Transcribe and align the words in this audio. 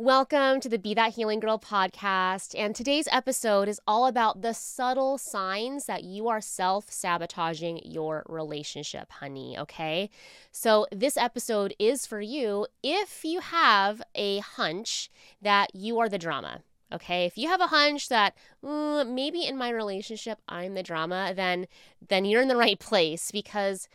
Welcome 0.00 0.60
to 0.60 0.68
the 0.68 0.78
Be 0.78 0.94
That 0.94 1.14
Healing 1.14 1.40
Girl 1.40 1.58
podcast. 1.58 2.54
And 2.56 2.72
today's 2.72 3.08
episode 3.10 3.66
is 3.66 3.80
all 3.84 4.06
about 4.06 4.42
the 4.42 4.54
subtle 4.54 5.18
signs 5.18 5.86
that 5.86 6.04
you 6.04 6.28
are 6.28 6.40
self 6.40 6.88
sabotaging 6.88 7.80
your 7.84 8.22
relationship, 8.28 9.10
honey. 9.10 9.58
Okay. 9.58 10.08
So, 10.52 10.86
this 10.92 11.16
episode 11.16 11.74
is 11.80 12.06
for 12.06 12.20
you 12.20 12.68
if 12.80 13.24
you 13.24 13.40
have 13.40 14.00
a 14.14 14.38
hunch 14.38 15.10
that 15.42 15.74
you 15.74 15.98
are 15.98 16.08
the 16.08 16.16
drama. 16.16 16.60
Okay, 16.92 17.26
if 17.26 17.36
you 17.36 17.48
have 17.48 17.60
a 17.60 17.66
hunch 17.66 18.08
that 18.08 18.36
uh, 18.64 19.04
maybe 19.04 19.44
in 19.44 19.58
my 19.58 19.68
relationship 19.68 20.38
I'm 20.48 20.74
the 20.74 20.84
drama, 20.84 21.32
then 21.34 21.66
then 22.08 22.24
you're 22.24 22.40
in 22.40 22.46
the 22.46 22.56
right 22.68 22.78
place 22.78 23.32
because 23.32 23.88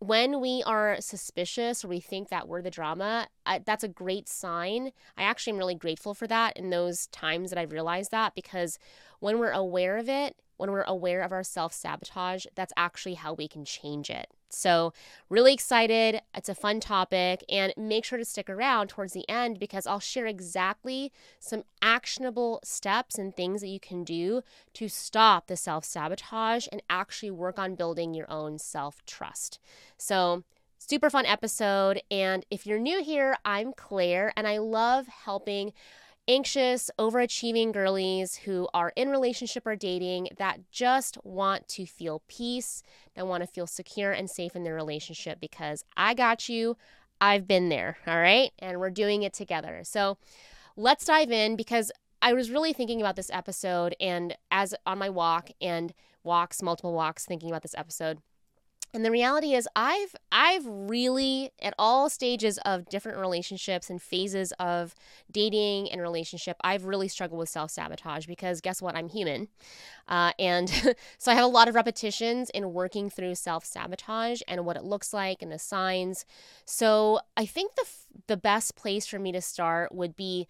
when 0.00 0.40
we 0.40 0.62
are 0.64 0.96
suspicious 1.00 1.84
or 1.84 1.88
we 1.88 2.00
think 2.00 2.28
that 2.28 2.46
we're 2.46 2.62
the 2.62 2.70
drama, 2.70 3.26
I, 3.44 3.58
that's 3.58 3.84
a 3.84 3.88
great 3.88 4.28
sign. 4.28 4.92
I 5.16 5.22
actually 5.22 5.54
am 5.54 5.58
really 5.58 5.74
grateful 5.74 6.14
for 6.14 6.26
that 6.28 6.56
in 6.56 6.70
those 6.70 7.08
times 7.08 7.50
that 7.50 7.58
I've 7.58 7.72
realized 7.72 8.12
that 8.12 8.34
because 8.34 8.78
when 9.20 9.38
we're 9.38 9.50
aware 9.50 9.96
of 9.96 10.08
it, 10.08 10.36
when 10.58 10.70
we're 10.70 10.82
aware 10.82 11.22
of 11.22 11.32
our 11.32 11.42
self 11.42 11.72
sabotage, 11.72 12.44
that's 12.54 12.72
actually 12.76 13.14
how 13.14 13.32
we 13.32 13.48
can 13.48 13.64
change 13.64 14.10
it. 14.10 14.28
So, 14.50 14.92
really 15.28 15.52
excited. 15.52 16.22
It's 16.34 16.48
a 16.48 16.54
fun 16.54 16.80
topic, 16.80 17.44
and 17.48 17.72
make 17.76 18.04
sure 18.04 18.18
to 18.18 18.24
stick 18.24 18.48
around 18.48 18.88
towards 18.88 19.12
the 19.12 19.28
end 19.28 19.58
because 19.58 19.86
I'll 19.86 20.00
share 20.00 20.26
exactly 20.26 21.12
some 21.38 21.64
actionable 21.82 22.60
steps 22.64 23.18
and 23.18 23.34
things 23.34 23.60
that 23.60 23.68
you 23.68 23.80
can 23.80 24.04
do 24.04 24.42
to 24.74 24.88
stop 24.88 25.46
the 25.46 25.56
self 25.56 25.84
sabotage 25.84 26.66
and 26.72 26.82
actually 26.88 27.30
work 27.30 27.58
on 27.58 27.74
building 27.74 28.14
your 28.14 28.30
own 28.30 28.58
self 28.58 29.04
trust. 29.06 29.58
So, 29.96 30.44
super 30.78 31.10
fun 31.10 31.26
episode. 31.26 32.02
And 32.10 32.46
if 32.50 32.66
you're 32.66 32.78
new 32.78 33.02
here, 33.02 33.36
I'm 33.44 33.72
Claire, 33.74 34.32
and 34.36 34.46
I 34.48 34.58
love 34.58 35.06
helping 35.08 35.72
anxious, 36.28 36.90
overachieving 36.98 37.72
girlies 37.72 38.36
who 38.36 38.68
are 38.74 38.92
in 38.94 39.08
relationship 39.08 39.66
or 39.66 39.74
dating 39.74 40.28
that 40.36 40.60
just 40.70 41.18
want 41.24 41.66
to 41.68 41.86
feel 41.86 42.22
peace, 42.28 42.82
that 43.14 43.26
want 43.26 43.42
to 43.42 43.46
feel 43.46 43.66
secure 43.66 44.12
and 44.12 44.28
safe 44.28 44.54
in 44.54 44.62
their 44.62 44.74
relationship 44.74 45.40
because 45.40 45.84
I 45.96 46.14
got 46.14 46.48
you. 46.48 46.76
I've 47.20 47.48
been 47.48 47.68
there, 47.68 47.96
all 48.06 48.18
right? 48.18 48.52
And 48.58 48.78
we're 48.78 48.90
doing 48.90 49.22
it 49.22 49.32
together. 49.32 49.80
So 49.82 50.18
let's 50.76 51.06
dive 51.06 51.32
in 51.32 51.56
because 51.56 51.90
I 52.20 52.32
was 52.32 52.50
really 52.50 52.72
thinking 52.72 53.00
about 53.00 53.16
this 53.16 53.30
episode 53.32 53.96
and 53.98 54.36
as 54.50 54.74
on 54.86 54.98
my 54.98 55.08
walk 55.08 55.50
and 55.60 55.94
walks, 56.22 56.62
multiple 56.62 56.92
walks, 56.92 57.24
thinking 57.24 57.48
about 57.48 57.62
this 57.62 57.74
episode. 57.76 58.18
And 58.98 59.04
the 59.04 59.12
reality 59.12 59.54
is 59.54 59.68
I've 59.76 60.16
I've 60.32 60.66
really 60.66 61.52
at 61.62 61.72
all 61.78 62.10
stages 62.10 62.58
of 62.64 62.88
different 62.88 63.18
relationships 63.18 63.90
and 63.90 64.02
phases 64.02 64.52
of 64.58 64.92
dating 65.30 65.92
and 65.92 66.00
relationship, 66.00 66.56
I've 66.64 66.84
really 66.84 67.06
struggled 67.06 67.38
with 67.38 67.48
self-sabotage 67.48 68.26
because 68.26 68.60
guess 68.60 68.82
what? 68.82 68.96
I'm 68.96 69.08
human. 69.08 69.46
Uh, 70.08 70.32
and 70.36 70.68
so 71.18 71.30
I 71.30 71.36
have 71.36 71.44
a 71.44 71.46
lot 71.46 71.68
of 71.68 71.76
repetitions 71.76 72.50
in 72.50 72.72
working 72.72 73.08
through 73.08 73.36
self-sabotage 73.36 74.40
and 74.48 74.66
what 74.66 74.76
it 74.76 74.82
looks 74.82 75.14
like 75.14 75.42
and 75.42 75.52
the 75.52 75.60
signs. 75.60 76.24
So 76.64 77.20
I 77.36 77.46
think 77.46 77.76
the 77.76 77.86
the 78.26 78.36
best 78.36 78.74
place 78.74 79.06
for 79.06 79.20
me 79.20 79.30
to 79.30 79.40
start 79.40 79.94
would 79.94 80.16
be 80.16 80.48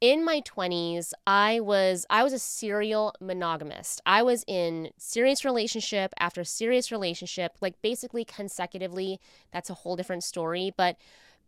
in 0.00 0.24
my 0.24 0.40
20s 0.42 1.12
i 1.26 1.58
was 1.60 2.04
i 2.10 2.22
was 2.22 2.32
a 2.32 2.38
serial 2.38 3.14
monogamist. 3.20 4.00
I 4.04 4.22
was 4.22 4.44
in 4.46 4.90
serious 4.98 5.44
relationship 5.44 6.12
after 6.18 6.44
serious 6.44 6.92
relationship 6.92 7.52
like 7.60 7.80
basically 7.82 8.24
consecutively. 8.24 9.20
That's 9.52 9.70
a 9.70 9.74
whole 9.74 9.96
different 9.96 10.24
story 10.24 10.72
but 10.76 10.96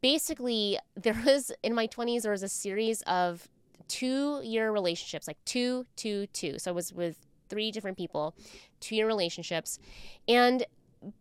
basically 0.00 0.78
there 0.94 1.20
was 1.26 1.52
in 1.62 1.74
my 1.74 1.86
20s 1.86 2.22
there 2.22 2.32
was 2.32 2.42
a 2.42 2.48
series 2.48 3.02
of 3.02 3.48
two 3.86 4.40
year 4.42 4.70
relationships 4.70 5.26
like 5.26 5.42
two 5.44 5.86
two 5.96 6.26
two. 6.28 6.58
So 6.58 6.70
i 6.70 6.74
was 6.74 6.92
with 6.92 7.16
three 7.48 7.70
different 7.70 7.96
people 7.96 8.34
two 8.80 8.96
year 8.96 9.06
relationships. 9.06 9.78
And 10.26 10.64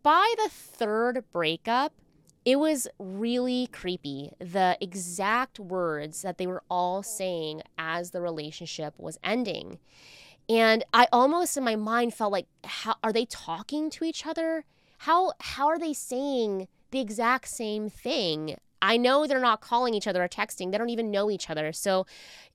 by 0.02 0.34
the 0.38 0.50
third 0.50 1.26
breakup 1.32 1.94
it 2.48 2.60
was 2.60 2.88
really 2.98 3.68
creepy. 3.74 4.32
The 4.40 4.78
exact 4.80 5.60
words 5.60 6.22
that 6.22 6.38
they 6.38 6.48
were 6.48 6.64
all 6.70 7.04
saying 7.04 7.62
as 7.78 8.12
the 8.12 8.22
relationship 8.22 8.94
was 8.98 9.20
ending. 9.22 9.80
And 10.48 10.86
I 10.94 11.10
almost 11.12 11.58
in 11.58 11.66
my 11.66 11.76
mind 11.76 12.14
felt 12.14 12.32
like 12.32 12.48
how 12.64 12.96
are 13.04 13.12
they 13.12 13.26
talking 13.26 13.90
to 13.90 14.06
each 14.06 14.26
other? 14.26 14.64
How 15.00 15.34
how 15.42 15.68
are 15.68 15.78
they 15.78 15.92
saying 15.92 16.70
the 16.92 17.02
exact 17.02 17.50
same 17.50 17.90
thing 17.90 18.56
I 18.82 18.98
know 18.98 19.26
they're 19.26 19.40
not 19.40 19.62
calling 19.62 19.94
each 19.94 20.08
other 20.08 20.24
or 20.24 20.28
texting. 20.28 20.72
They 20.72 20.78
don't 20.78 20.90
even 20.90 21.12
know 21.12 21.30
each 21.32 21.50
other. 21.50 21.74
So 21.74 22.06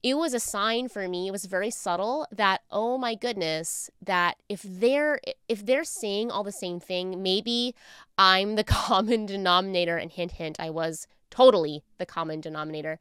it 0.03 0.15
was 0.15 0.35
a 0.35 0.41
sign 0.41 0.89
for 0.89 1.09
me. 1.09 1.29
It 1.29 1.33
was 1.33 1.45
very 1.45 1.71
subtle 1.71 2.27
that 2.33 2.63
oh 2.71 2.99
my 2.99 3.15
goodness, 3.15 3.91
that 4.01 4.37
if 4.49 4.63
they're 4.63 5.21
if 5.49 5.65
they're 5.65 5.85
saying 5.85 6.31
all 6.31 6.45
the 6.45 6.53
same 6.53 6.81
thing, 6.81 7.23
maybe 7.23 7.75
I'm 8.19 8.57
the 8.57 8.65
common 8.65 9.27
denominator 9.27 9.97
and 9.97 10.11
hint 10.11 10.33
hint 10.33 10.59
I 10.59 10.71
was 10.71 11.07
totally 11.31 11.83
the 11.99 12.07
common 12.07 12.41
denominator. 12.41 12.99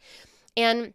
And 0.55 0.93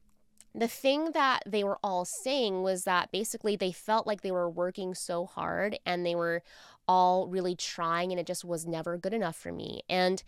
the 0.54 0.69
thing 0.69 1.12
that 1.12 1.43
they 1.47 1.62
were 1.62 1.78
all 1.82 2.06
saying 2.06 2.62
was 2.62 2.84
that 2.84 3.12
basically 3.12 3.56
they 3.56 3.72
felt 3.72 4.06
like 4.06 4.22
they 4.22 4.31
were 4.31 4.48
working 4.48 4.94
so 4.94 5.26
hard 5.26 5.78
and 5.84 6.04
they 6.04 6.14
were 6.14 6.43
all 6.88 7.26
really 7.26 7.54
trying 7.54 8.10
and 8.10 8.19
it 8.19 8.26
just 8.26 8.44
was 8.44 8.64
never 8.64 8.97
good 8.97 9.12
enough 9.12 9.37
for 9.37 9.53
me. 9.53 9.82
And 9.88 10.22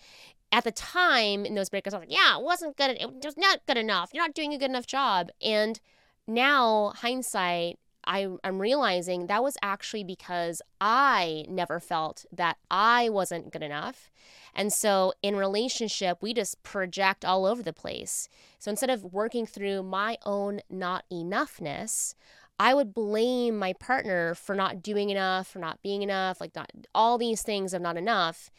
at 0.50 0.64
the 0.64 0.72
time 0.72 1.44
in 1.44 1.54
those 1.54 1.68
breakups, 1.68 1.92
I 1.92 1.98
was 1.98 2.08
like, 2.08 2.12
yeah, 2.12 2.38
it 2.38 2.42
wasn't 2.42 2.76
good. 2.76 2.96
It 2.98 3.24
was 3.24 3.36
not 3.36 3.66
good 3.66 3.76
enough. 3.76 4.10
You're 4.12 4.24
not 4.24 4.34
doing 4.34 4.54
a 4.54 4.58
good 4.58 4.70
enough 4.70 4.86
job. 4.86 5.30
And 5.42 5.78
now, 6.26 6.92
hindsight, 6.96 7.78
I, 8.04 8.28
I'm 8.42 8.58
realizing 8.58 9.26
that 9.26 9.42
was 9.42 9.58
actually 9.62 10.04
because 10.04 10.62
I 10.80 11.44
never 11.48 11.78
felt 11.78 12.24
that 12.32 12.56
I 12.70 13.10
wasn't 13.10 13.52
good 13.52 13.62
enough. 13.62 14.10
And 14.54 14.72
so 14.72 15.12
in 15.22 15.36
relationship, 15.36 16.22
we 16.22 16.32
just 16.32 16.62
project 16.62 17.24
all 17.24 17.44
over 17.44 17.62
the 17.62 17.74
place. 17.74 18.28
So 18.58 18.70
instead 18.70 18.88
of 18.88 19.04
working 19.04 19.44
through 19.44 19.82
my 19.82 20.16
own 20.24 20.60
not 20.70 21.04
enoughness, 21.12 22.14
I 22.58 22.74
would 22.74 22.94
blame 22.94 23.56
my 23.56 23.74
partner 23.74 24.34
for 24.34 24.54
not 24.54 24.82
doing 24.82 25.10
enough, 25.10 25.46
for 25.46 25.58
not 25.58 25.82
being 25.82 26.02
enough, 26.02 26.40
like 26.40 26.56
not 26.56 26.70
all 26.94 27.18
these 27.18 27.42
things 27.42 27.74
of 27.74 27.82
not 27.82 27.96
enough. 27.96 28.50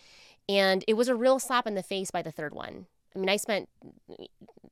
And 0.50 0.84
it 0.88 0.96
was 0.96 1.08
a 1.08 1.16
real 1.16 1.38
slap 1.38 1.68
in 1.68 1.76
the 1.76 1.84
face 1.84 2.10
by 2.10 2.24
the 2.24 2.32
third 2.32 2.56
one. 2.56 2.88
I 3.16 3.20
mean, 3.20 3.30
I 3.30 3.38
spent 3.38 3.70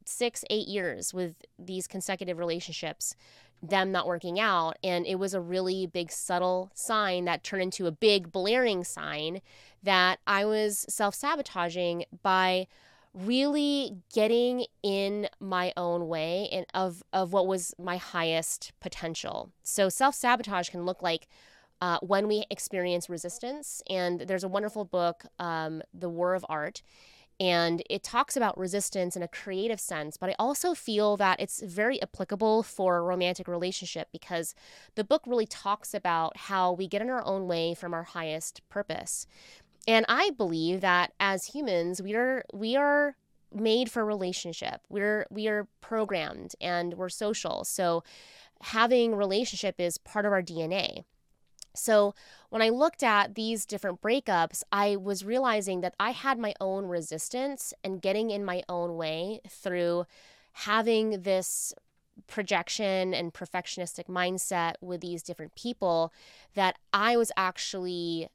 six, 0.06 0.44
eight 0.50 0.68
years 0.68 1.14
with 1.14 1.36
these 1.60 1.86
consecutive 1.86 2.40
relationships, 2.40 3.16
them 3.62 3.92
not 3.92 4.08
working 4.08 4.40
out. 4.40 4.78
And 4.84 5.06
it 5.06 5.16
was 5.20 5.36
a 5.36 5.40
really 5.40 5.86
big, 5.86 6.12
subtle 6.12 6.72
sign 6.74 7.26
that 7.26 7.44
turned 7.44 7.62
into 7.62 7.86
a 7.86 7.92
big, 7.92 8.32
blaring 8.32 8.84
sign 8.84 9.42
that 9.84 10.18
I 10.26 10.46
was 10.46 10.84
self 10.90 11.14
sabotaging 11.14 12.06
by 12.24 12.66
really 13.14 13.98
getting 14.14 14.66
in 14.82 15.28
my 15.40 15.74
own 15.78 16.08
way 16.08 16.50
and 16.52 16.66
of, 16.74 17.04
of 17.14 17.34
what 17.34 17.46
was 17.46 17.76
my 17.78 17.98
highest 17.98 18.72
potential. 18.80 19.52
So 19.62 19.90
self 19.90 20.16
sabotage 20.16 20.70
can 20.70 20.86
look 20.86 21.04
like 21.04 21.28
uh, 21.82 22.00
when 22.02 22.28
we 22.28 22.46
experience 22.50 23.10
resistance. 23.10 23.82
And 23.90 24.22
there's 24.22 24.44
a 24.44 24.48
wonderful 24.48 24.86
book, 24.86 25.26
um, 25.40 25.82
The 25.94 26.10
War 26.10 26.34
of 26.36 26.46
Art, 26.50 26.82
and 27.40 27.84
it 27.90 28.04
talks 28.04 28.36
about 28.36 28.58
resistance 28.58 29.16
in 29.16 29.22
a 29.22 29.28
creative 29.28 29.80
sense. 29.80 30.18
But 30.18 30.32
I 30.32 30.36
also 30.40 30.74
feel 30.74 31.18
that 31.18 31.40
it's 31.40 31.62
very 31.62 32.02
applicable 32.02 32.64
for 32.64 32.98
a 32.98 33.02
romantic 33.02 33.48
relationship 33.48 34.08
because 34.12 34.56
the 34.96 35.04
book 35.04 35.22
really 35.28 35.46
talks 35.46 35.94
about 35.94 36.36
how 36.38 36.72
we 36.72 36.88
get 36.88 37.02
in 37.02 37.10
our 37.10 37.24
own 37.26 37.48
way 37.48 37.76
from 37.76 37.94
our 37.94 38.04
highest 38.04 38.62
purpose. 38.70 39.28
And 39.88 40.06
I 40.10 40.32
believe 40.32 40.82
that 40.82 41.14
as 41.20 41.46
humans, 41.46 42.02
we 42.02 42.16
are 42.16 42.44
we 42.54 42.76
are 42.76 43.16
made 43.54 43.90
for 43.90 44.04
relationship. 44.04 44.82
We're 44.90 45.28
we 45.30 45.48
are 45.48 45.68
programmed 45.80 46.56
and 46.60 46.96
we're 46.96 47.10
social. 47.10 47.64
So 47.64 48.04
having 48.62 49.16
relationship 49.16 49.76
is 49.80 49.98
part 50.00 50.26
of 50.26 50.32
our 50.32 50.42
DNA. 50.42 51.04
So, 51.78 52.16
when 52.50 52.62
I 52.62 52.70
looked 52.70 53.04
at 53.04 53.36
these 53.36 53.66
different 53.66 54.02
breakups, 54.02 54.64
I 54.72 54.96
was 54.96 55.26
realizing 55.26 55.82
that 55.82 55.96
I 56.00 56.12
had 56.12 56.40
my 56.40 56.54
own 56.62 56.86
resistance 56.86 57.74
and 57.84 58.02
getting 58.02 58.30
in 58.30 58.46
my 58.46 58.64
own 58.70 58.96
way 58.96 59.42
through 59.50 60.06
having 60.54 61.22
this 61.22 61.74
projection 62.26 63.14
and 63.14 63.34
perfectionistic 63.34 64.06
mindset 64.06 64.74
with 64.82 65.02
these 65.02 65.22
different 65.22 65.54
people 65.56 66.12
that 66.56 66.78
I 66.92 67.16
was 67.16 67.32
actually 67.38 68.30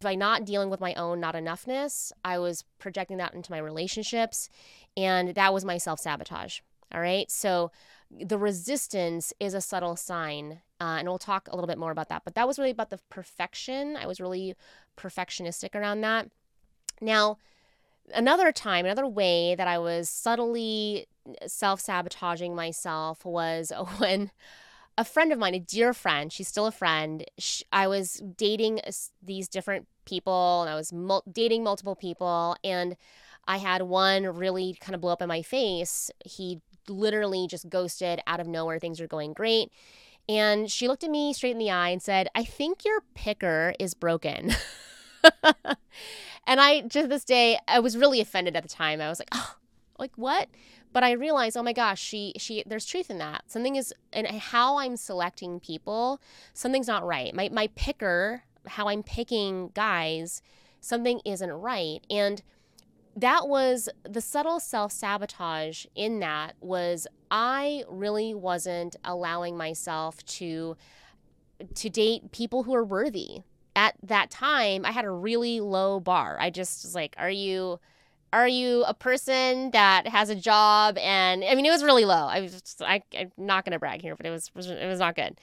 by 0.00 0.14
not 0.14 0.44
dealing 0.44 0.70
with 0.70 0.80
my 0.80 0.94
own 0.94 1.20
not 1.20 1.34
enoughness, 1.34 2.10
I 2.24 2.38
was 2.38 2.64
projecting 2.78 3.18
that 3.18 3.34
into 3.34 3.50
my 3.50 3.58
relationships 3.58 4.48
and 4.96 5.34
that 5.34 5.52
was 5.52 5.64
my 5.64 5.78
self-sabotage. 5.78 6.60
All 6.92 7.00
right? 7.00 7.30
So 7.30 7.70
the 8.10 8.38
resistance 8.38 9.32
is 9.40 9.54
a 9.54 9.60
subtle 9.60 9.96
sign. 9.96 10.60
Uh, 10.80 10.96
and 10.98 11.08
we'll 11.08 11.18
talk 11.18 11.48
a 11.48 11.54
little 11.54 11.66
bit 11.68 11.78
more 11.78 11.90
about 11.90 12.08
that. 12.08 12.22
But 12.24 12.34
that 12.34 12.46
was 12.46 12.58
really 12.58 12.70
about 12.70 12.90
the 12.90 13.00
perfection. 13.10 13.96
I 13.96 14.06
was 14.06 14.20
really 14.20 14.54
perfectionistic 14.96 15.74
around 15.74 16.02
that. 16.02 16.28
Now, 17.00 17.38
another 18.14 18.52
time, 18.52 18.84
another 18.84 19.06
way 19.06 19.54
that 19.54 19.68
I 19.68 19.78
was 19.78 20.08
subtly 20.08 21.06
self 21.46 21.80
sabotaging 21.80 22.54
myself 22.54 23.24
was 23.24 23.72
when 23.98 24.30
a 24.96 25.04
friend 25.04 25.32
of 25.32 25.38
mine, 25.38 25.54
a 25.54 25.60
dear 25.60 25.92
friend, 25.92 26.32
she's 26.32 26.48
still 26.48 26.66
a 26.66 26.72
friend. 26.72 27.24
She, 27.38 27.64
I 27.72 27.88
was 27.88 28.22
dating 28.36 28.80
these 29.22 29.48
different 29.48 29.88
people 30.04 30.62
and 30.62 30.70
I 30.70 30.76
was 30.76 30.92
mul- 30.92 31.24
dating 31.30 31.64
multiple 31.64 31.96
people. 31.96 32.56
And 32.62 32.96
I 33.46 33.58
had 33.58 33.82
one 33.82 34.24
really 34.24 34.76
kind 34.80 34.94
of 34.94 35.00
blow 35.00 35.12
up 35.12 35.22
in 35.22 35.28
my 35.28 35.42
face. 35.42 36.10
He 36.24 36.60
literally 36.88 37.46
just 37.46 37.68
ghosted 37.68 38.20
out 38.26 38.40
of 38.40 38.46
nowhere. 38.46 38.78
Things 38.78 39.00
are 39.00 39.06
going 39.06 39.32
great. 39.32 39.70
And 40.28 40.70
she 40.70 40.88
looked 40.88 41.04
at 41.04 41.10
me 41.10 41.32
straight 41.32 41.52
in 41.52 41.58
the 41.58 41.70
eye 41.70 41.90
and 41.90 42.02
said, 42.02 42.28
I 42.34 42.44
think 42.44 42.84
your 42.84 43.02
picker 43.14 43.74
is 43.78 43.92
broken. 43.94 44.52
and 46.46 46.60
I, 46.60 46.80
to 46.80 47.06
this 47.06 47.24
day, 47.24 47.58
I 47.68 47.80
was 47.80 47.96
really 47.96 48.20
offended 48.20 48.56
at 48.56 48.62
the 48.62 48.68
time. 48.68 49.00
I 49.00 49.08
was 49.08 49.18
like, 49.18 49.28
oh, 49.32 49.56
like 49.98 50.12
what? 50.16 50.48
but 50.94 51.02
I 51.02 51.10
realized, 51.10 51.56
oh 51.56 51.62
my 51.62 51.74
gosh, 51.74 52.00
she 52.00 52.32
she 52.38 52.62
there's 52.64 52.86
truth 52.86 53.10
in 53.10 53.18
that. 53.18 53.50
Something 53.50 53.76
is 53.76 53.92
and 54.12 54.26
how 54.28 54.78
I'm 54.78 54.96
selecting 54.96 55.60
people, 55.60 56.22
something's 56.54 56.86
not 56.86 57.04
right. 57.04 57.34
My 57.34 57.50
my 57.52 57.68
picker, 57.74 58.44
how 58.66 58.88
I'm 58.88 59.02
picking 59.02 59.72
guys, 59.74 60.40
something 60.80 61.20
isn't 61.26 61.50
right. 61.50 62.00
And 62.08 62.42
that 63.16 63.48
was 63.48 63.88
the 64.02 64.20
subtle 64.20 64.60
self-sabotage 64.60 65.86
in 65.94 66.20
that 66.20 66.54
was 66.60 67.06
I 67.30 67.84
really 67.88 68.34
wasn't 68.34 68.96
allowing 69.04 69.56
myself 69.56 70.24
to 70.26 70.76
to 71.74 71.88
date 71.88 72.32
people 72.32 72.64
who 72.64 72.74
are 72.74 72.84
worthy. 72.84 73.42
At 73.76 73.94
that 74.02 74.30
time, 74.30 74.84
I 74.84 74.92
had 74.92 75.04
a 75.04 75.10
really 75.10 75.60
low 75.60 76.00
bar. 76.00 76.36
I 76.40 76.50
just 76.50 76.84
was 76.84 76.94
like, 76.94 77.14
are 77.18 77.30
you 77.30 77.80
are 78.34 78.48
you 78.48 78.82
a 78.84 78.94
person 78.94 79.70
that 79.70 80.08
has 80.08 80.28
a 80.28 80.34
job 80.34 80.98
and 80.98 81.44
i 81.44 81.54
mean 81.54 81.64
it 81.64 81.70
was 81.70 81.84
really 81.84 82.04
low 82.04 82.26
i 82.26 82.40
was 82.40 82.60
just, 82.60 82.82
I, 82.82 83.00
i'm 83.16 83.30
not 83.38 83.64
going 83.64 83.72
to 83.72 83.78
brag 83.78 84.02
here 84.02 84.16
but 84.16 84.26
it 84.26 84.30
was 84.30 84.50
it 84.56 84.86
was 84.88 84.98
not 84.98 85.14
good 85.14 85.38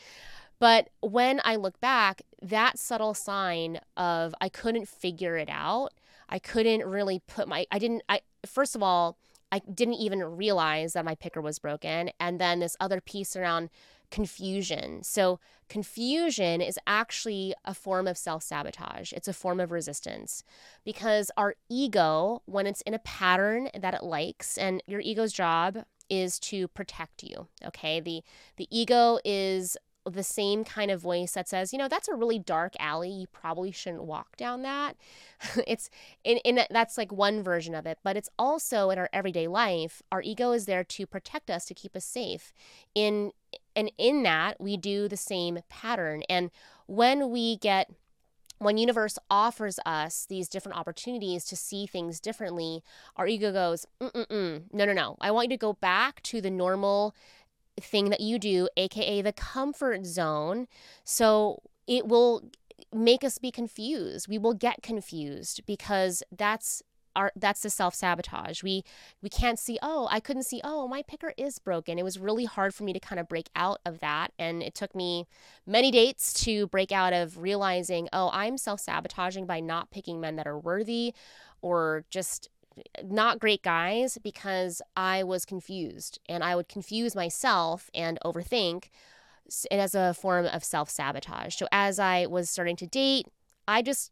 but 0.59 0.89
when 0.99 1.39
i 1.45 1.55
look 1.55 1.79
back 1.79 2.21
that 2.41 2.77
subtle 2.77 3.13
sign 3.13 3.79
of 3.95 4.35
i 4.41 4.49
couldn't 4.49 4.89
figure 4.89 5.37
it 5.37 5.49
out 5.49 5.93
i 6.31 6.39
couldn't 6.39 6.83
really 6.85 7.21
put 7.27 7.47
my 7.47 7.65
i 7.71 7.77
didn't 7.77 8.01
i 8.09 8.21
first 8.45 8.75
of 8.75 8.81
all 8.81 9.17
i 9.51 9.59
didn't 9.73 9.95
even 9.95 10.23
realize 10.23 10.93
that 10.93 11.05
my 11.05 11.15
picker 11.15 11.41
was 11.41 11.59
broken. 11.59 12.11
And 12.19 12.39
then 12.39 12.59
this 12.59 12.77
other 12.79 13.01
piece 13.01 13.35
around 13.35 13.69
confusion. 14.09 15.03
So, 15.03 15.39
confusion 15.69 16.61
is 16.61 16.77
actually 16.85 17.53
a 17.63 17.73
form 17.73 18.07
of 18.07 18.17
self 18.17 18.43
sabotage, 18.43 19.13
it's 19.13 19.27
a 19.27 19.33
form 19.33 19.59
of 19.59 19.71
resistance 19.71 20.43
because 20.83 21.31
our 21.37 21.55
ego, 21.69 22.41
when 22.45 22.67
it's 22.67 22.81
in 22.81 22.93
a 22.93 22.99
pattern 22.99 23.69
that 23.77 23.93
it 23.93 24.03
likes, 24.03 24.57
and 24.57 24.83
your 24.85 24.99
ego's 24.99 25.33
job 25.33 25.85
is 26.09 26.39
to 26.39 26.67
protect 26.69 27.23
you 27.23 27.47
okay? 27.65 27.99
The 27.99 28.21
the 28.57 28.67
ego 28.69 29.19
is 29.23 29.77
the 30.05 30.23
same 30.23 30.63
kind 30.63 30.89
of 30.89 31.01
voice 31.01 31.33
that 31.33 31.47
says, 31.47 31.71
you 31.71 31.79
know, 31.79 31.87
that's 31.87 32.07
a 32.07 32.15
really 32.15 32.39
dark 32.39 32.73
alley. 32.79 33.09
You 33.09 33.27
probably 33.27 33.71
shouldn't 33.71 34.03
walk 34.03 34.35
down 34.35 34.63
that. 34.63 34.95
it's 35.67 35.89
in, 36.23 36.37
in 36.37 36.61
that's 36.69 36.97
like 36.97 37.11
one 37.11 37.43
version 37.43 37.75
of 37.75 37.85
it, 37.85 37.99
but 38.03 38.17
it's 38.17 38.29
also 38.39 38.89
in 38.89 38.97
our 38.97 39.09
everyday 39.13 39.47
life. 39.47 40.01
Our 40.11 40.21
ego 40.21 40.51
is 40.51 40.65
there 40.65 40.83
to 40.83 41.05
protect 41.05 41.49
us, 41.49 41.65
to 41.65 41.73
keep 41.73 41.95
us 41.95 42.05
safe. 42.05 42.53
In 42.95 43.31
and 43.75 43.91
in 43.97 44.23
that, 44.23 44.59
we 44.59 44.77
do 44.77 45.07
the 45.07 45.17
same 45.17 45.59
pattern. 45.69 46.23
And 46.29 46.51
when 46.87 47.29
we 47.29 47.57
get 47.57 47.91
when 48.61 48.77
universe 48.77 49.17
offers 49.29 49.79
us 49.87 50.27
these 50.29 50.47
different 50.47 50.77
opportunities 50.77 51.45
to 51.45 51.55
see 51.55 51.87
things 51.87 52.19
differently, 52.19 52.83
our 53.15 53.27
ego 53.27 53.51
goes, 53.51 53.87
Mm-mm-mm. 53.99 54.63
no, 54.71 54.85
no, 54.85 54.93
no. 54.93 55.17
I 55.19 55.31
want 55.31 55.45
you 55.45 55.57
to 55.57 55.61
go 55.61 55.73
back 55.73 56.21
to 56.23 56.41
the 56.41 56.51
normal 56.51 57.15
thing 57.79 58.09
that 58.09 58.19
you 58.19 58.39
do, 58.39 58.67
aka 58.77 59.21
the 59.21 59.33
comfort 59.33 60.05
zone. 60.05 60.67
So 61.03 61.61
it 61.87 62.07
will 62.07 62.43
make 62.93 63.23
us 63.23 63.37
be 63.37 63.51
confused. 63.51 64.27
We 64.27 64.37
will 64.37 64.53
get 64.53 64.81
confused 64.81 65.61
because 65.65 66.23
that's 66.31 66.83
our 67.15 67.31
that's 67.35 67.61
the 67.61 67.69
self-sabotage. 67.69 68.63
We 68.63 68.83
we 69.21 69.29
can't 69.29 69.59
see, 69.59 69.77
oh, 69.81 70.07
I 70.09 70.19
couldn't 70.19 70.43
see, 70.43 70.61
oh, 70.63 70.87
my 70.87 71.03
picker 71.03 71.33
is 71.37 71.59
broken. 71.59 71.99
It 71.99 72.03
was 72.03 72.17
really 72.17 72.45
hard 72.45 72.73
for 72.73 72.83
me 72.83 72.93
to 72.93 72.99
kind 72.99 73.19
of 73.19 73.27
break 73.27 73.49
out 73.55 73.79
of 73.85 73.99
that 73.99 74.31
and 74.39 74.63
it 74.63 74.75
took 74.75 74.95
me 74.95 75.27
many 75.65 75.91
dates 75.91 76.33
to 76.45 76.67
break 76.67 76.91
out 76.91 77.13
of 77.13 77.37
realizing, 77.37 78.07
oh, 78.13 78.29
I'm 78.33 78.57
self-sabotaging 78.57 79.45
by 79.45 79.59
not 79.59 79.91
picking 79.91 80.21
men 80.21 80.35
that 80.37 80.47
are 80.47 80.57
worthy 80.57 81.13
or 81.61 82.05
just 82.09 82.49
not 83.03 83.39
great 83.39 83.63
guys 83.63 84.17
because 84.23 84.81
I 84.95 85.23
was 85.23 85.45
confused 85.45 86.19
and 86.27 86.43
I 86.43 86.55
would 86.55 86.69
confuse 86.69 87.15
myself 87.15 87.89
and 87.93 88.17
overthink 88.25 88.89
it 89.69 89.77
as 89.77 89.95
a 89.95 90.13
form 90.13 90.45
of 90.45 90.63
self 90.63 90.89
sabotage. 90.89 91.55
So 91.55 91.67
as 91.71 91.99
I 91.99 92.25
was 92.25 92.49
starting 92.49 92.75
to 92.77 92.87
date, 92.87 93.27
I 93.67 93.81
just 93.81 94.11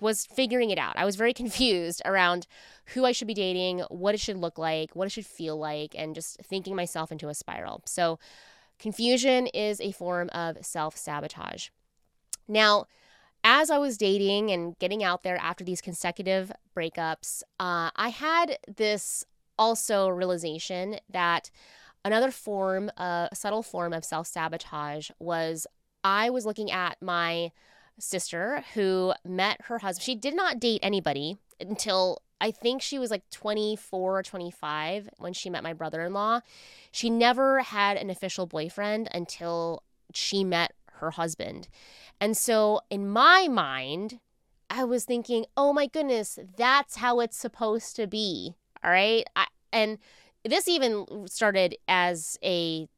was 0.00 0.26
figuring 0.26 0.70
it 0.70 0.78
out. 0.78 0.96
I 0.96 1.04
was 1.04 1.16
very 1.16 1.34
confused 1.42 2.02
around 2.04 2.46
who 2.86 3.04
I 3.04 3.12
should 3.12 3.28
be 3.28 3.34
dating, 3.34 3.80
what 3.88 4.14
it 4.14 4.20
should 4.20 4.36
look 4.36 4.58
like, 4.58 4.94
what 4.94 5.06
it 5.06 5.10
should 5.10 5.26
feel 5.26 5.56
like, 5.56 5.94
and 5.96 6.14
just 6.14 6.38
thinking 6.42 6.74
myself 6.74 7.12
into 7.12 7.28
a 7.28 7.34
spiral. 7.34 7.82
So, 7.86 8.18
confusion 8.78 9.46
is 9.48 9.80
a 9.80 9.92
form 9.92 10.28
of 10.30 10.64
self 10.64 10.96
sabotage. 10.96 11.68
Now, 12.48 12.86
as 13.44 13.70
I 13.70 13.78
was 13.78 13.96
dating 13.96 14.50
and 14.50 14.78
getting 14.78 15.02
out 15.02 15.22
there 15.22 15.36
after 15.36 15.64
these 15.64 15.80
consecutive 15.80 16.52
breakups, 16.76 17.42
uh, 17.58 17.90
I 17.96 18.08
had 18.08 18.58
this 18.76 19.24
also 19.58 20.08
realization 20.08 20.98
that 21.10 21.50
another 22.04 22.30
form, 22.30 22.90
a 22.96 23.02
uh, 23.02 23.28
subtle 23.34 23.62
form 23.62 23.92
of 23.92 24.04
self 24.04 24.26
sabotage 24.26 25.10
was 25.18 25.66
I 26.04 26.30
was 26.30 26.46
looking 26.46 26.70
at 26.70 26.96
my 27.00 27.52
sister 27.98 28.64
who 28.74 29.12
met 29.24 29.62
her 29.62 29.78
husband. 29.78 30.04
She 30.04 30.14
did 30.14 30.34
not 30.34 30.58
date 30.58 30.80
anybody 30.82 31.38
until 31.60 32.22
I 32.40 32.50
think 32.50 32.82
she 32.82 32.98
was 32.98 33.10
like 33.10 33.28
24 33.30 34.18
or 34.18 34.22
25 34.22 35.10
when 35.18 35.32
she 35.32 35.48
met 35.48 35.62
my 35.62 35.72
brother 35.72 36.02
in 36.02 36.12
law. 36.12 36.40
She 36.90 37.08
never 37.08 37.60
had 37.60 37.96
an 37.96 38.10
official 38.10 38.46
boyfriend 38.46 39.08
until 39.12 39.84
she 40.12 40.42
met 40.42 40.72
her 41.02 41.10
husband. 41.10 41.68
And 42.20 42.36
so 42.36 42.80
in 42.88 43.08
my 43.08 43.48
mind, 43.48 44.20
I 44.70 44.84
was 44.84 45.04
thinking, 45.04 45.44
oh 45.56 45.72
my 45.72 45.86
goodness, 45.86 46.38
that's 46.56 46.96
how 46.96 47.20
it's 47.20 47.36
supposed 47.36 47.94
to 47.96 48.06
be. 48.06 48.54
All 48.82 48.90
right. 48.90 49.24
I, 49.36 49.46
and 49.72 49.98
this 50.44 50.66
even 50.66 51.26
started 51.28 51.76
as 51.86 52.38
a 52.42 52.88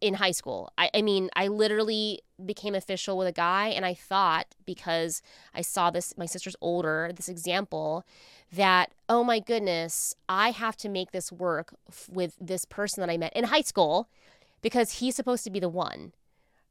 in 0.00 0.14
high 0.14 0.32
school. 0.32 0.70
I, 0.76 0.90
I 0.92 1.00
mean, 1.00 1.30
I 1.34 1.48
literally 1.48 2.20
became 2.44 2.74
official 2.74 3.16
with 3.16 3.26
a 3.26 3.32
guy, 3.32 3.68
and 3.68 3.86
I 3.86 3.94
thought 3.94 4.54
because 4.66 5.22
I 5.54 5.62
saw 5.62 5.90
this, 5.90 6.12
my 6.18 6.26
sister's 6.26 6.56
older, 6.60 7.10
this 7.14 7.28
example, 7.28 8.04
that, 8.52 8.92
oh 9.08 9.24
my 9.24 9.40
goodness, 9.40 10.14
I 10.28 10.50
have 10.50 10.76
to 10.78 10.90
make 10.90 11.12
this 11.12 11.32
work 11.32 11.74
f- 11.88 12.10
with 12.12 12.36
this 12.38 12.66
person 12.66 13.00
that 13.00 13.10
I 13.10 13.16
met 13.16 13.34
in 13.34 13.44
high 13.44 13.62
school 13.62 14.10
because 14.60 14.98
he's 14.98 15.16
supposed 15.16 15.42
to 15.44 15.50
be 15.50 15.60
the 15.60 15.70
one. 15.70 16.12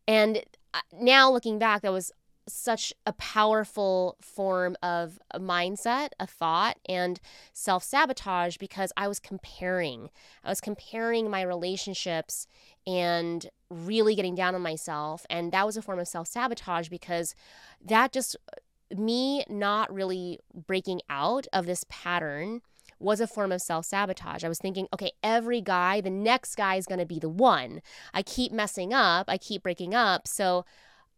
And 0.07 0.43
uh, 0.73 0.79
now 0.99 1.31
looking 1.31 1.59
back, 1.59 1.81
that 1.81 1.91
was 1.91 2.11
such 2.47 2.93
a 3.05 3.13
powerful 3.13 4.17
form 4.21 4.75
of 4.83 5.17
a 5.31 5.39
mindset, 5.39 6.09
a 6.19 6.27
thought, 6.27 6.77
and 6.87 7.19
self 7.53 7.83
sabotage 7.83 8.57
because 8.57 8.91
I 8.97 9.07
was 9.07 9.19
comparing. 9.19 10.09
I 10.43 10.49
was 10.49 10.61
comparing 10.61 11.29
my 11.29 11.41
relationships 11.41 12.47
and 12.85 13.45
really 13.69 14.15
getting 14.15 14.35
down 14.35 14.55
on 14.55 14.61
myself. 14.61 15.25
And 15.29 15.51
that 15.51 15.65
was 15.65 15.77
a 15.77 15.81
form 15.81 15.99
of 15.99 16.07
self 16.07 16.27
sabotage 16.27 16.89
because 16.89 17.35
that 17.83 18.11
just, 18.11 18.35
uh, 18.51 18.95
me 18.95 19.43
not 19.49 19.91
really 19.93 20.39
breaking 20.53 21.01
out 21.09 21.47
of 21.53 21.65
this 21.65 21.85
pattern 21.89 22.61
was 23.03 23.19
a 23.19 23.27
form 23.27 23.51
of 23.51 23.61
self 23.61 23.85
sabotage. 23.85 24.43
I 24.43 24.49
was 24.49 24.59
thinking, 24.59 24.87
okay, 24.93 25.11
every 25.21 25.61
guy, 25.61 26.01
the 26.01 26.09
next 26.09 26.55
guy 26.55 26.75
is 26.75 26.85
going 26.85 26.99
to 26.99 27.05
be 27.05 27.19
the 27.19 27.29
one. 27.29 27.81
I 28.13 28.23
keep 28.23 28.51
messing 28.51 28.93
up, 28.93 29.25
I 29.29 29.37
keep 29.37 29.63
breaking 29.63 29.93
up. 29.93 30.27
So 30.27 30.65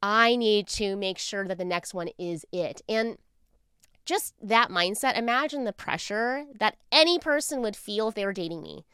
I 0.01 0.35
need 0.35 0.67
to 0.69 0.95
make 0.95 1.17
sure 1.17 1.47
that 1.47 1.57
the 1.57 1.65
next 1.65 1.93
one 1.93 2.09
is 2.17 2.45
it. 2.51 2.81
And 2.87 3.17
just 4.05 4.35
that 4.41 4.69
mindset, 4.69 5.17
imagine 5.17 5.63
the 5.63 5.73
pressure 5.73 6.45
that 6.59 6.77
any 6.91 7.17
person 7.17 7.61
would 7.61 7.75
feel 7.75 8.07
if 8.07 8.15
they 8.15 8.25
were 8.25 8.33
dating 8.33 8.61
me. 8.61 8.85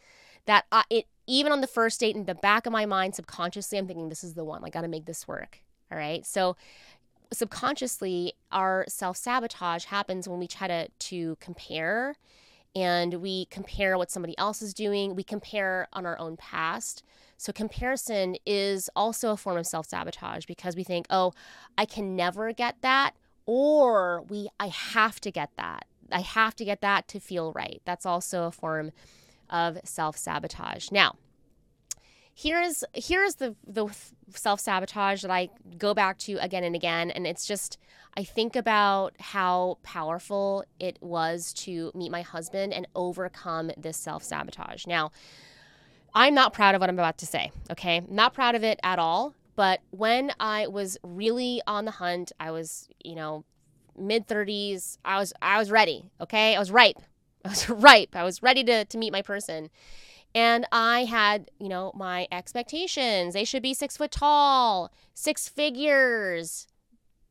That 0.46 0.66
I, 0.72 0.84
it, 0.90 1.06
even 1.28 1.52
on 1.52 1.62
the 1.62 1.68
first 1.68 2.00
date, 2.00 2.16
in 2.16 2.26
the 2.26 2.36
back 2.36 2.66
of 2.66 2.74
my 2.74 2.86
mind, 2.86 3.16
subconsciously, 3.16 3.78
I'm 3.78 3.88
thinking, 3.88 4.10
this 4.10 4.24
is 4.24 4.34
the 4.34 4.46
one. 4.46 4.64
I 4.64 4.70
got 4.70 4.82
to 4.82 4.88
make 4.88 5.06
this 5.06 5.28
work. 5.28 5.60
All 5.92 5.98
right. 5.98 6.26
So, 6.26 6.56
subconsciously, 7.32 8.34
our 8.52 8.86
self 8.88 9.18
sabotage 9.18 9.86
happens 9.86 10.28
when 10.28 10.40
we 10.40 10.48
try 10.48 10.68
to, 10.68 10.88
to 10.88 11.38
compare 11.40 12.16
and 12.76 13.16
we 13.16 13.46
compare 13.46 13.98
what 13.98 14.12
somebody 14.12 14.38
else 14.38 14.62
is 14.62 14.74
doing. 14.74 15.16
We 15.16 15.24
compare 15.24 15.88
on 15.94 16.06
our 16.06 16.18
own 16.18 16.38
past. 16.38 17.04
So 17.38 17.52
comparison 17.52 18.36
is 18.46 18.90
also 18.96 19.32
a 19.32 19.38
form 19.38 19.58
of 19.58 19.66
self-sabotage 19.68 20.46
because 20.46 20.76
we 20.76 20.84
think, 20.84 21.08
"Oh, 21.10 21.34
I 21.78 21.86
can 21.86 22.16
never 22.16 22.54
get 22.54 22.82
that," 22.82 23.16
or 23.46 24.22
we 24.22 24.50
I 24.60 24.68
have 24.68 25.20
to 25.22 25.32
get 25.32 25.50
that. 25.58 25.86
I 26.12 26.22
have 26.22 26.56
to 26.58 26.66
get 26.66 26.82
that 26.82 27.08
to 27.10 27.20
feel 27.20 27.52
right. 27.54 27.82
That's 27.86 28.06
also 28.06 28.44
a 28.44 28.52
form 28.52 28.92
of 29.50 29.80
self 29.84 30.18
sabotage. 30.18 30.92
Now, 30.92 31.16
here's 32.42 32.84
here's 32.94 33.36
the 33.36 33.56
the 33.68 33.88
self 34.30 34.60
sabotage 34.60 35.22
that 35.22 35.32
I 35.32 35.50
go 35.78 35.94
back 35.94 36.18
to 36.20 36.38
again 36.38 36.64
and 36.64 36.76
again, 36.76 37.12
and 37.12 37.28
it's 37.28 37.46
just 37.46 37.78
I 38.18 38.24
think 38.24 38.56
about 38.56 39.14
how 39.20 39.78
powerful 39.84 40.66
it 40.80 40.98
was 41.02 41.54
to 41.54 41.92
meet 41.94 42.12
my 42.12 42.22
husband 42.22 42.74
and 42.74 42.88
overcome 42.96 43.72
this 43.78 43.98
self 43.98 44.24
sabotage. 44.24 44.88
Now, 44.88 45.12
I'm 46.14 46.34
not 46.34 46.54
proud 46.54 46.76
of 46.76 46.82
what 46.82 46.90
I'm 46.90 47.00
about 47.00 47.20
to 47.20 47.26
say. 47.26 47.52
Okay, 47.72 48.02
not 48.10 48.34
proud 48.34 48.56
of 48.56 48.64
it 48.64 48.80
at 48.84 49.00
all. 49.00 49.36
But 49.56 49.82
when 49.92 50.32
I 50.40 50.68
was 50.68 50.98
really 51.04 51.62
on 51.68 51.86
the 51.86 51.92
hunt, 51.92 52.32
I 52.40 52.52
was 52.52 52.88
you 53.04 53.16
know 53.16 53.46
mid 53.98 54.28
30s. 54.28 54.98
I 55.06 55.20
was 55.20 55.34
I 55.42 55.60
was 55.60 55.70
ready. 55.70 56.06
Okay, 56.20 56.56
I 56.56 56.60
was 56.60 56.72
ripe. 56.72 56.98
I 57.46 57.50
was 57.50 57.70
ripe. 57.70 58.16
I 58.16 58.24
was 58.24 58.42
ready 58.42 58.64
to 58.64 58.86
to 58.86 58.98
meet 58.98 59.12
my 59.12 59.22
person. 59.22 59.70
And 60.34 60.66
I 60.72 61.06
had, 61.06 61.52
you 61.60 61.68
know, 61.68 61.92
my 61.96 62.28
expectations. 62.32 63.34
They 63.34 63.44
should 63.44 63.64
be 63.64 63.74
six 63.74 63.98
foot 63.98 64.12
tall, 64.12 64.92
six 65.14 65.50
figures, 65.50 66.68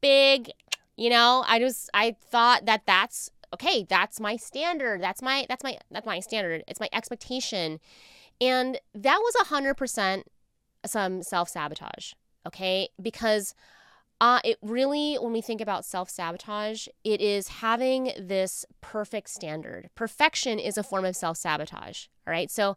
big. 0.00 0.50
You 0.96 1.10
know, 1.10 1.44
I 1.48 1.58
just 1.58 1.88
I 1.94 2.16
thought 2.30 2.66
that 2.66 2.82
that's 2.86 3.30
okay. 3.54 3.86
That's 3.88 4.20
my 4.20 4.36
standard. 4.36 5.00
That's 5.00 5.22
my 5.22 5.46
that's 5.48 5.64
my 5.64 5.78
that's 5.90 6.06
my 6.06 6.20
standard. 6.20 6.62
It's 6.68 6.80
my 6.80 6.88
expectation, 6.92 7.80
and 8.40 8.78
that 8.94 9.18
was 9.18 9.34
a 9.40 9.44
hundred 9.44 9.74
percent 9.74 10.26
some 10.84 11.22
self 11.22 11.48
sabotage. 11.48 12.12
Okay, 12.46 12.88
because 13.00 13.54
uh, 14.20 14.40
it 14.44 14.58
really, 14.60 15.16
when 15.16 15.32
we 15.32 15.40
think 15.40 15.60
about 15.60 15.84
self 15.84 16.10
sabotage, 16.10 16.88
it 17.04 17.20
is 17.20 17.48
having 17.48 18.12
this 18.18 18.66
perfect 18.80 19.30
standard. 19.30 19.88
Perfection 19.94 20.58
is 20.58 20.76
a 20.76 20.82
form 20.82 21.04
of 21.04 21.16
self 21.16 21.38
sabotage. 21.38 22.06
All 22.26 22.32
right. 22.32 22.50
So 22.50 22.76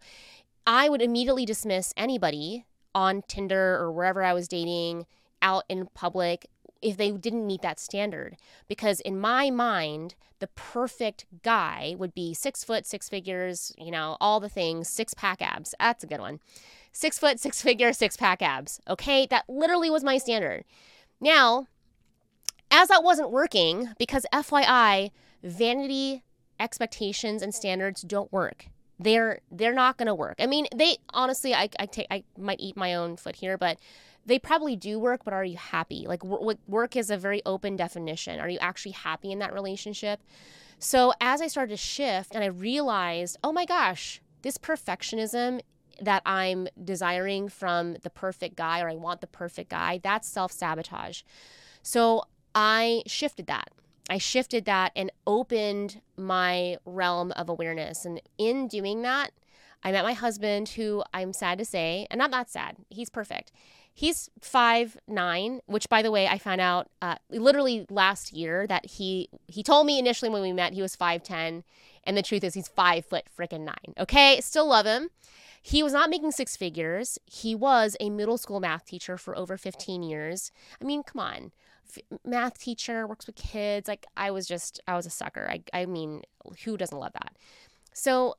I 0.65 0.88
would 0.88 1.01
immediately 1.01 1.45
dismiss 1.45 1.93
anybody 1.97 2.65
on 2.95 3.23
Tinder 3.27 3.75
or 3.75 3.91
wherever 3.91 4.23
I 4.23 4.33
was 4.33 4.47
dating 4.47 5.05
out 5.41 5.65
in 5.67 5.88
public 5.93 6.47
if 6.81 6.95
they 6.95 7.12
didn't 7.12 7.47
meet 7.47 7.62
that 7.62 7.79
standard. 7.79 8.38
Because 8.69 9.01
in 9.01 9.19
my 9.19 9.50
mind, 9.50 10.15
the 10.39 10.47
perfect 10.47 11.25
guy 11.43 11.95
would 11.97 12.13
be 12.13 12.33
six 12.33 12.63
foot, 12.63 12.85
six 12.85 13.09
figures, 13.09 13.73
you 13.77 13.91
know, 13.91 14.15
all 14.21 14.39
the 14.39 14.50
things, 14.50 14.88
six 14.88 15.13
pack 15.13 15.41
abs. 15.41 15.75
That's 15.79 16.03
a 16.05 16.07
good 16.07 16.21
one. 16.21 16.39
Six 16.93 17.19
foot, 17.19 17.39
six 17.39 17.62
figure, 17.62 17.91
six 17.91 18.15
pack 18.15 18.41
abs. 18.41 18.79
Okay. 18.88 19.25
That 19.25 19.43
literally 19.50 19.89
was 19.89 20.05
my 20.05 20.17
standard. 20.17 20.63
Now, 21.24 21.68
as 22.70 22.89
that 22.89 23.01
wasn't 23.01 23.32
working, 23.32 23.94
because 23.98 24.25
FYI, 24.34 25.12
vanity 25.42 26.22
expectations 26.60 27.42
and 27.42 27.56
standards 27.56 28.01
don't 28.01 28.32
work. 28.34 28.68
They're 29.00 29.39
they're 29.50 29.74
not 29.74 29.98
to 29.98 30.13
work. 30.13 30.36
I 30.39 30.48
mean, 30.48 30.68
they 30.75 30.98
honestly, 31.13 31.53
I 31.53 31.70
I 31.80 31.86
take 31.86 32.08
I 32.12 32.25
might 32.38 32.60
eat 32.60 32.75
my 32.75 32.94
own 32.94 33.15
foot 33.15 33.38
here, 33.38 33.58
but 33.58 33.80
they 34.25 34.38
probably 34.38 34.75
do 34.75 35.00
work. 35.00 35.24
But 35.24 35.34
are 35.34 35.46
you 35.46 35.56
happy? 35.56 36.06
Like 36.06 36.25
work 36.25 36.98
is 36.98 37.10
a 37.10 37.18
very 37.18 37.42
open 37.46 37.77
definition. 37.77 38.42
Are 38.42 38.50
you 38.50 38.60
actually 38.60 38.92
happy 38.92 39.32
in 39.32 39.39
that 39.39 39.53
relationship? 39.53 40.22
So 40.77 41.13
as 41.22 41.42
I 41.42 41.48
started 41.48 41.72
to 41.72 41.77
shift, 41.77 42.36
and 42.36 42.44
I 42.44 42.48
realized, 42.48 43.38
oh 43.46 43.53
my 43.53 43.63
gosh, 43.63 44.22
this 44.42 44.58
perfectionism 44.58 45.62
that 46.01 46.21
I'm 46.25 46.67
desiring 46.83 47.50
from 47.50 47.95
the 48.03 48.09
perfect 48.09 48.55
guy 48.55 48.81
or 48.81 48.89
I 48.89 48.95
want 48.95 49.21
the 49.21 49.27
perfect 49.27 49.69
guy, 49.69 50.00
that's 50.03 50.27
self 50.27 50.51
sabotage. 50.51 51.21
So 51.81 52.23
I 52.55 53.03
shifted 53.07 53.47
that. 53.47 53.69
I 54.09 54.17
shifted 54.17 54.65
that 54.65 54.91
and 54.95 55.12
opened 55.25 56.01
my 56.17 56.77
realm 56.85 57.31
of 57.33 57.50
awareness. 57.50 58.05
And 58.05 58.21
in 58.38 58.67
doing 58.67 59.01
that, 59.03 59.31
I 59.83 59.91
met 59.91 60.03
my 60.03 60.13
husband, 60.13 60.69
who 60.69 61.03
I'm 61.13 61.33
sad 61.33 61.57
to 61.57 61.65
say, 61.65 62.07
and 62.09 62.19
not 62.19 62.50
sad, 62.50 62.77
he's 62.89 63.09
perfect. 63.09 63.51
He's 63.93 64.29
five 64.39 64.97
nine, 65.07 65.62
which 65.67 65.88
by 65.88 66.01
the 66.01 66.09
way, 66.09 66.27
I 66.27 66.38
found 66.39 66.62
out 66.62 66.89
uh, 67.01 67.15
literally 67.29 67.85
last 67.89 68.33
year 68.33 68.65
that 68.65 68.85
he 68.88 69.29
he 69.47 69.62
told 69.62 69.85
me 69.85 70.00
initially 70.00 70.31
when 70.31 70.41
we 70.41 70.51
met 70.51 70.73
he 70.73 70.81
was 70.81 70.95
five 70.95 71.21
ten, 71.21 71.63
and 72.03 72.17
the 72.17 72.23
truth 72.23 72.43
is 72.43 72.55
he's 72.55 72.67
five 72.67 73.05
foot 73.05 73.25
freaking 73.38 73.62
nine. 73.62 73.93
Okay, 74.00 74.41
still 74.41 74.67
love 74.67 74.88
him. 74.88 75.09
He 75.65 75.82
was 75.82 75.93
not 75.93 76.10
making 76.10 76.32
six 76.32 76.58
figures. 76.58 77.17
He 77.25 77.55
was 77.55 77.96
a 78.01 78.10
middle 78.10 78.38
school 78.38 78.60
math 78.60 78.86
teacher 78.86 79.17
for 79.17 79.36
over 79.36 79.58
15 79.58 80.03
years. 80.03 80.51
I 80.82 80.84
mean, 80.84 81.03
come 81.03 81.22
on. 81.22 81.51
F- 81.89 82.20
math 82.25 82.60
teacher, 82.60 83.08
works 83.08 83.25
with 83.25 83.38
kids. 83.38 83.88
Like, 83.88 84.05
I 84.17 84.29
was 84.29 84.46
just, 84.46 84.82
I 84.89 84.96
was 84.96 85.05
a 85.05 85.10
sucker. 85.10 85.48
I, 85.50 85.63
I 85.74 85.86
mean, 85.86 86.24
who 86.65 86.75
doesn't 86.75 87.00
love 87.00 87.13
that? 87.13 87.38
So, 87.93 88.36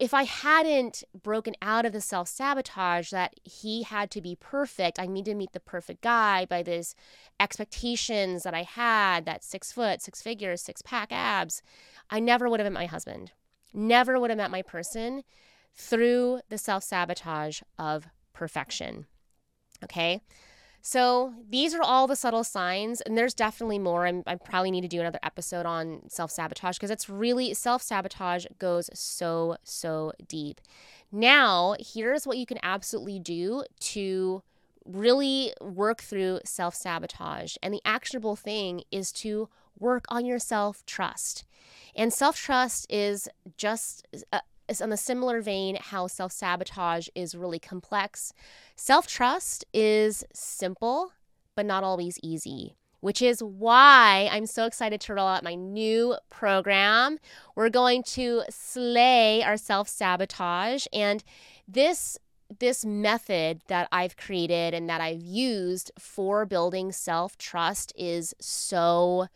if 0.00 0.12
I 0.12 0.24
hadn't 0.24 1.02
broken 1.22 1.54
out 1.62 1.86
of 1.86 1.92
the 1.92 2.00
self 2.00 2.28
sabotage 2.28 3.10
that 3.10 3.34
he 3.42 3.82
had 3.82 4.10
to 4.12 4.20
be 4.20 4.36
perfect, 4.38 5.00
I 5.00 5.06
need 5.06 5.24
to 5.24 5.34
meet 5.34 5.52
the 5.52 5.60
perfect 5.60 6.02
guy 6.02 6.44
by 6.44 6.62
these 6.62 6.94
expectations 7.40 8.42
that 8.44 8.54
I 8.54 8.62
had 8.62 9.24
that 9.24 9.42
six 9.42 9.72
foot, 9.72 10.02
six 10.02 10.22
figures, 10.22 10.62
six 10.62 10.82
pack 10.82 11.08
abs, 11.10 11.62
I 12.10 12.20
never 12.20 12.48
would 12.48 12.60
have 12.60 12.70
met 12.70 12.78
my 12.78 12.86
husband. 12.86 13.32
Never 13.72 14.20
would 14.20 14.30
have 14.30 14.36
met 14.36 14.50
my 14.50 14.62
person 14.62 15.24
through 15.78 16.40
the 16.48 16.58
self 16.58 16.82
sabotage 16.82 17.62
of 17.78 18.08
perfection. 18.34 19.06
Okay. 19.82 20.20
So 20.80 21.34
these 21.48 21.74
are 21.74 21.82
all 21.82 22.06
the 22.06 22.16
subtle 22.16 22.44
signs, 22.44 23.00
and 23.00 23.16
there's 23.16 23.34
definitely 23.34 23.78
more. 23.78 24.06
I'm, 24.06 24.22
I 24.26 24.36
probably 24.36 24.70
need 24.70 24.82
to 24.82 24.88
do 24.88 25.00
another 25.00 25.18
episode 25.22 25.66
on 25.66 26.02
self 26.08 26.30
sabotage 26.30 26.76
because 26.76 26.90
it's 26.90 27.08
really 27.08 27.54
self 27.54 27.82
sabotage 27.82 28.46
goes 28.58 28.90
so, 28.92 29.56
so 29.64 30.12
deep. 30.26 30.60
Now, 31.10 31.74
here's 31.78 32.26
what 32.26 32.38
you 32.38 32.46
can 32.46 32.58
absolutely 32.62 33.18
do 33.18 33.64
to 33.80 34.42
really 34.84 35.52
work 35.60 36.00
through 36.00 36.40
self 36.44 36.74
sabotage. 36.74 37.56
And 37.62 37.74
the 37.74 37.82
actionable 37.84 38.36
thing 38.36 38.82
is 38.90 39.12
to 39.12 39.48
work 39.78 40.04
on 40.08 40.24
your 40.24 40.38
self 40.38 40.84
trust. 40.86 41.44
And 41.94 42.12
self 42.12 42.36
trust 42.36 42.86
is 42.88 43.28
just 43.56 44.06
uh, 44.32 44.40
on 44.80 44.90
the 44.90 44.96
similar 44.96 45.40
vein 45.40 45.76
how 45.80 46.06
self 46.06 46.32
sabotage 46.32 47.08
is 47.14 47.34
really 47.34 47.58
complex. 47.58 48.32
Self 48.76 49.06
trust 49.06 49.64
is 49.72 50.24
simple, 50.32 51.12
but 51.56 51.66
not 51.66 51.84
always 51.84 52.18
easy, 52.22 52.76
which 53.00 53.22
is 53.22 53.42
why 53.42 54.28
I'm 54.30 54.46
so 54.46 54.66
excited 54.66 55.00
to 55.02 55.14
roll 55.14 55.26
out 55.26 55.42
my 55.42 55.54
new 55.54 56.16
program. 56.30 57.18
We're 57.54 57.70
going 57.70 58.02
to 58.04 58.42
slay 58.50 59.42
our 59.42 59.56
self 59.56 59.88
sabotage. 59.88 60.86
And 60.92 61.24
this 61.66 62.18
this 62.60 62.84
method 62.84 63.60
that 63.68 63.88
I've 63.92 64.16
created 64.16 64.72
and 64.72 64.88
that 64.88 65.00
I've 65.00 65.20
used 65.20 65.90
for 65.98 66.46
building 66.46 66.92
self 66.92 67.36
trust 67.36 67.92
is 67.96 68.34
so 68.40 69.28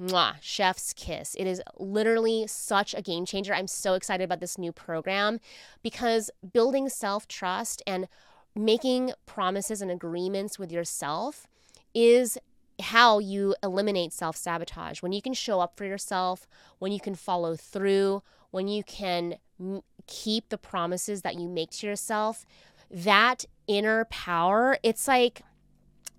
Mwah, 0.00 0.36
chef's 0.40 0.92
kiss. 0.92 1.34
It 1.36 1.46
is 1.46 1.62
literally 1.78 2.46
such 2.46 2.94
a 2.94 3.00
game 3.00 3.24
changer. 3.24 3.54
I'm 3.54 3.66
so 3.66 3.94
excited 3.94 4.24
about 4.24 4.40
this 4.40 4.58
new 4.58 4.72
program 4.72 5.40
because 5.82 6.30
building 6.52 6.88
self 6.88 7.26
trust 7.26 7.82
and 7.86 8.06
making 8.54 9.12
promises 9.24 9.80
and 9.80 9.90
agreements 9.90 10.58
with 10.58 10.70
yourself 10.70 11.46
is 11.94 12.36
how 12.80 13.18
you 13.18 13.54
eliminate 13.62 14.12
self 14.12 14.36
sabotage. 14.36 15.02
When 15.02 15.12
you 15.12 15.22
can 15.22 15.32
show 15.32 15.60
up 15.60 15.76
for 15.76 15.84
yourself, 15.84 16.46
when 16.78 16.92
you 16.92 17.00
can 17.00 17.14
follow 17.14 17.56
through, 17.56 18.22
when 18.50 18.68
you 18.68 18.84
can 18.84 19.36
m- 19.58 19.82
keep 20.06 20.50
the 20.50 20.58
promises 20.58 21.22
that 21.22 21.36
you 21.36 21.48
make 21.48 21.70
to 21.70 21.86
yourself, 21.86 22.44
that 22.90 23.46
inner 23.66 24.04
power, 24.06 24.78
it's 24.82 25.08
like, 25.08 25.42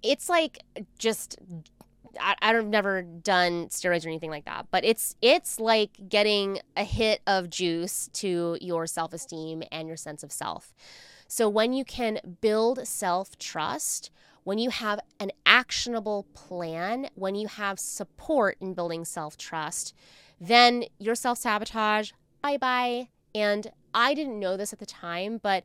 it's 0.01 0.29
like 0.29 0.60
just 0.98 1.38
I, 2.19 2.36
I've 2.41 2.65
never 2.65 3.01
done 3.01 3.67
steroids 3.67 4.05
or 4.05 4.09
anything 4.09 4.29
like 4.31 4.45
that, 4.45 4.67
but 4.71 4.86
it's 4.86 5.15
it's 5.21 5.59
like 5.59 6.09
getting 6.09 6.59
a 6.75 6.83
hit 6.83 7.21
of 7.27 7.50
juice 7.50 8.09
to 8.13 8.57
your 8.62 8.88
self 8.88 9.13
esteem 9.13 9.63
and 9.71 9.88
your 9.88 9.97
sense 9.97 10.24
of 10.24 10.31
self. 10.31 10.74
So 11.27 11.50
when 11.50 11.74
you 11.74 11.83
can 11.83 12.19
build 12.41 12.88
self 12.88 13.38
trust, 13.38 14.12
when 14.43 14.57
you 14.57 14.69
have 14.69 15.00
an 15.19 15.31
actionable 15.45 16.25
plan, 16.33 17.09
when 17.15 17.36
you 17.36 17.47
have 17.47 17.79
support 17.79 18.57
in 18.62 18.74
building 18.74 19.03
self 19.03 19.38
trust, 19.38 19.93
then 20.39 20.86
your 21.00 21.15
self 21.15 21.38
sabotage, 21.38 22.12
bye 22.41 22.57
bye. 22.57 23.09
And 23.36 23.67
I 23.93 24.13
didn't 24.13 24.39
know 24.39 24.55
this 24.55 24.71
at 24.74 24.79
the 24.79 24.86
time, 24.86 25.39
but 25.41 25.63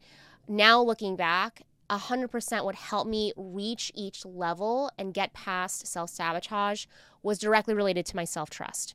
now 0.49 0.83
looking 0.83 1.17
back, 1.17 1.63
100% 1.99 2.65
would 2.65 2.75
help 2.75 3.07
me 3.07 3.33
reach 3.37 3.93
each 3.95 4.25
level 4.25 4.91
and 4.99 5.15
get 5.15 5.33
past 5.33 5.87
self 5.87 6.11
sabotage 6.11 6.87
was 7.23 7.39
directly 7.39 7.75
related 7.75 8.07
to 8.07 8.17
my 8.17 8.25
self 8.25 8.51
trust. 8.51 8.95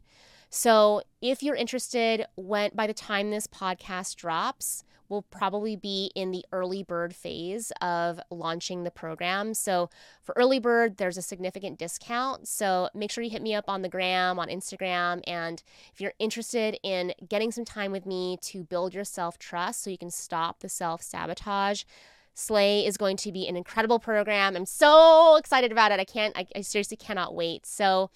So 0.50 1.02
if 1.22 1.44
you're 1.44 1.56
interested, 1.56 2.26
when 2.36 2.72
by 2.74 2.88
the 2.88 2.94
time 2.94 3.32
this 3.32 3.48
podcast 3.48 4.16
drops, 4.16 4.84
we'll 5.10 5.24
probably 5.24 5.76
be 5.76 6.12
in 6.16 6.32
the 6.32 6.46
early 6.52 6.84
bird 6.84 7.16
phase 7.16 7.72
of 7.82 8.20
launching 8.30 8.84
the 8.84 8.92
program. 8.92 9.54
So 9.54 9.90
for 10.24 10.34
early 10.38 10.60
bird, 10.60 10.98
there's 10.98 11.18
a 11.18 11.22
significant 11.22 11.80
discount. 11.80 12.48
So 12.48 12.90
make 12.94 13.12
sure 13.12 13.24
you 13.24 13.30
hit 13.30 13.42
me 13.42 13.56
up 13.56 13.66
on 13.68 13.82
the 13.82 13.90
gram, 13.90 14.40
on 14.40 14.50
Instagram. 14.50 15.22
And 15.28 15.62
if 15.94 16.02
you're 16.02 16.14
interested 16.20 16.78
in 16.84 17.14
getting 17.28 17.52
some 17.52 17.66
time 17.66 17.92
with 17.92 18.06
me 18.06 18.38
to 18.44 18.64
build 18.64 18.94
your 18.94 19.06
self 19.06 19.38
trust 19.38 19.84
so 19.84 19.90
you 19.90 19.98
can 19.98 20.12
stop 20.12 20.60
the 20.60 20.70
self 20.70 21.02
sabotage, 21.02 21.84
Slay 22.38 22.86
is 22.86 22.98
going 22.98 23.18
to 23.18 23.32
be 23.32 23.48
an 23.48 23.58
incredible 23.58 23.98
program. 23.98 24.56
I'm 24.56 24.68
so 24.68 25.38
excited 25.38 25.72
about 25.72 25.92
it. 25.92 26.00
I 26.00 26.06
can't, 26.06 26.38
I, 26.38 26.46
I 26.56 26.62
seriously 26.62 26.96
cannot 26.96 27.34
wait. 27.34 27.66
So, 27.66 28.12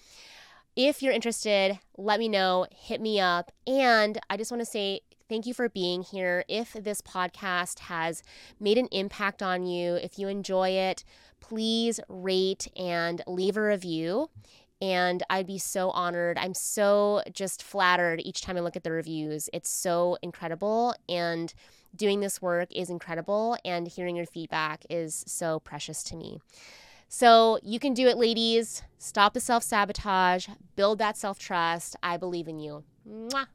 if 0.76 1.02
you're 1.02 1.12
interested, 1.12 1.80
let 1.98 2.20
me 2.20 2.28
know, 2.28 2.66
hit 2.70 3.00
me 3.00 3.18
up. 3.18 3.50
And 3.66 4.18
I 4.30 4.36
just 4.36 4.50
want 4.50 4.62
to 4.62 4.70
say 4.70 5.00
thank 5.28 5.44
you 5.44 5.52
for 5.52 5.68
being 5.68 6.02
here. 6.02 6.44
If 6.48 6.72
this 6.72 7.02
podcast 7.02 7.80
has 7.80 8.22
made 8.60 8.78
an 8.78 8.86
impact 8.92 9.42
on 9.42 9.66
you, 9.66 9.94
if 9.94 10.18
you 10.18 10.28
enjoy 10.28 10.70
it, 10.70 11.04
please 11.40 11.98
rate 12.08 12.68
and 12.76 13.22
leave 13.26 13.56
a 13.56 13.62
review. 13.62 14.30
And 14.80 15.22
I'd 15.28 15.46
be 15.46 15.58
so 15.58 15.90
honored. 15.90 16.38
I'm 16.38 16.54
so 16.54 17.22
just 17.32 17.62
flattered 17.62 18.22
each 18.24 18.40
time 18.40 18.56
I 18.56 18.60
look 18.60 18.76
at 18.76 18.84
the 18.84 18.92
reviews. 18.92 19.50
It's 19.52 19.68
so 19.68 20.16
incredible. 20.22 20.94
And 21.08 21.52
doing 21.94 22.20
this 22.20 22.40
work 22.40 22.68
is 22.74 22.90
incredible. 22.90 23.56
And 23.64 23.88
hearing 23.88 24.16
your 24.16 24.26
feedback 24.26 24.84
is 24.88 25.24
so 25.26 25.60
precious 25.60 26.02
to 26.04 26.16
me. 26.16 26.40
So 27.08 27.58
you 27.62 27.78
can 27.78 27.92
do 27.92 28.08
it, 28.08 28.16
ladies. 28.16 28.82
Stop 28.98 29.34
the 29.34 29.40
self 29.40 29.62
sabotage, 29.62 30.48
build 30.76 30.98
that 30.98 31.16
self 31.16 31.38
trust. 31.38 31.96
I 32.02 32.16
believe 32.16 32.48
in 32.48 32.58
you. 32.58 32.84
Mwah. 33.06 33.46